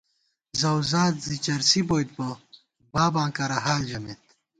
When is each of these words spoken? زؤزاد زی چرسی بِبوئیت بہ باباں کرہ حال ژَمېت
زؤزاد 0.61 1.15
زی 1.25 1.35
چرسی 1.45 1.81
بِبوئیت 1.87 2.09
بہ 2.17 2.29
باباں 2.93 3.29
کرہ 3.35 3.59
حال 3.65 3.81
ژَمېت 3.89 4.23